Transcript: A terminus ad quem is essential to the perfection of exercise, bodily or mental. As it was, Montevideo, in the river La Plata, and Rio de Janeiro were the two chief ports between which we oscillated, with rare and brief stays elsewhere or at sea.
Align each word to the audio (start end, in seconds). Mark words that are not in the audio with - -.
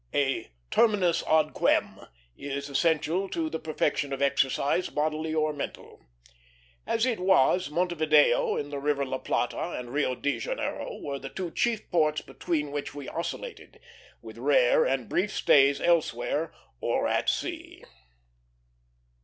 A 0.15 0.49
terminus 0.71 1.23
ad 1.27 1.53
quem 1.53 1.99
is 2.35 2.69
essential 2.69 3.29
to 3.29 3.51
the 3.51 3.59
perfection 3.59 4.11
of 4.11 4.19
exercise, 4.19 4.89
bodily 4.89 5.31
or 5.31 5.53
mental. 5.53 6.03
As 6.87 7.05
it 7.05 7.19
was, 7.19 7.69
Montevideo, 7.69 8.57
in 8.57 8.71
the 8.71 8.79
river 8.79 9.05
La 9.05 9.19
Plata, 9.19 9.73
and 9.77 9.91
Rio 9.93 10.15
de 10.15 10.39
Janeiro 10.39 10.97
were 10.99 11.19
the 11.19 11.29
two 11.29 11.51
chief 11.51 11.87
ports 11.91 12.21
between 12.21 12.71
which 12.71 12.95
we 12.95 13.07
oscillated, 13.09 13.79
with 14.23 14.39
rare 14.39 14.85
and 14.85 15.07
brief 15.07 15.29
stays 15.31 15.79
elsewhere 15.79 16.51
or 16.79 17.07
at 17.07 17.29
sea. 17.29 17.83